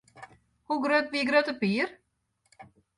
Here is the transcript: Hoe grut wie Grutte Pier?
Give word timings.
Hoe 0.65 0.79
grut 0.83 1.11
wie 1.11 1.25
Grutte 1.25 1.53
Pier? 1.53 1.87